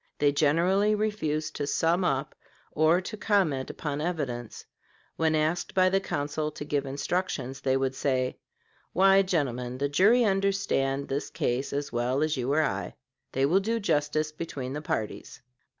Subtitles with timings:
[0.17, 2.33] They generally refused to sum up,
[2.71, 4.65] or to comment upon evidence;
[5.15, 8.39] when asked by the counsel to give instructions they would say,
[8.93, 12.95] "Why, gentlemen, the jury understand this case as well as you or I.
[13.33, 15.39] They will do justice between the parties."